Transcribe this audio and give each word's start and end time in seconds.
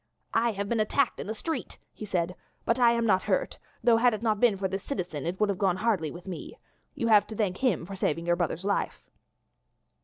"I 0.33 0.53
have 0.53 0.67
been 0.67 0.79
attacked 0.79 1.19
in 1.19 1.27
the 1.27 1.35
street," 1.35 1.77
he 1.93 2.05
said, 2.05 2.33
"but 2.65 2.79
I 2.79 2.93
am 2.93 3.05
not 3.05 3.21
hurt, 3.21 3.59
though, 3.83 3.97
had 3.97 4.15
it 4.15 4.23
not 4.23 4.39
been 4.39 4.57
for 4.57 4.67
this 4.67 4.83
citizen 4.83 5.27
it 5.27 5.39
would 5.39 5.49
have 5.49 5.59
gone 5.59 5.77
hardly 5.77 6.09
with 6.09 6.25
me. 6.25 6.57
You 6.95 7.07
have 7.09 7.27
to 7.27 7.35
thank 7.35 7.57
him 7.57 7.85
for 7.85 7.95
saving 7.95 8.25
your 8.25 8.35
brother's 8.35 8.65
life." 8.65 9.03